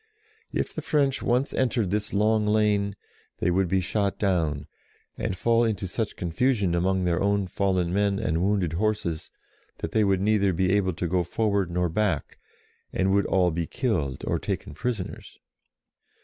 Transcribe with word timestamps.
If 0.51 0.73
the 0.73 0.81
French 0.81 1.21
once 1.21 1.53
entered 1.53 1.91
this 1.91 2.11
long 2.11 2.47
lane, 2.47 2.95
they 3.37 3.51
would 3.51 3.67
be 3.67 3.81
shot 3.81 4.17
down, 4.17 4.65
and 5.15 5.37
fall 5.37 5.63
into 5.63 5.87
such 5.87 6.15
confusion 6.15 6.73
among 6.73 7.03
their 7.03 7.21
own 7.21 7.45
fallen 7.45 7.93
men 7.93 8.17
and 8.17 8.41
wounded 8.41 8.73
horses, 8.73 9.29
that 9.77 9.91
they 9.91 10.03
would 10.03 10.19
neither 10.19 10.53
be 10.53 10.71
able 10.73 10.93
to 10.93 11.07
go 11.07 11.21
forward 11.21 11.69
nor 11.69 11.87
back, 11.87 12.39
and 12.91 13.11
would 13.11 13.27
all 13.27 13.51
be 13.51 13.67
killed 13.67 14.23
or 14.25 14.39
taken 14.39 14.73
prisoners. 14.73 15.37